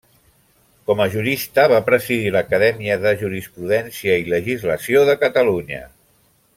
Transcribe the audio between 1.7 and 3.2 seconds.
va presidir l'Acadèmia de